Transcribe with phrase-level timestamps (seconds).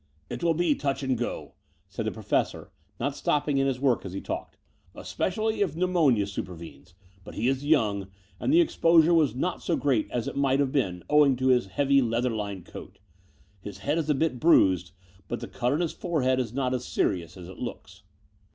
[0.31, 1.53] *'It will be touch and go,"
[1.87, 4.57] said the Professor, not stopping in his work, as he talked,
[4.95, 8.07] "especially if pneumonia supervenes; but he is young,
[8.39, 11.67] and the exposure was not so great as it might have been owing to his
[11.67, 12.97] heavy leather lined coat.
[13.59, 14.89] His head is a bit bruised,
[15.27, 18.01] but the cut on the forehead is not as serious as it looks."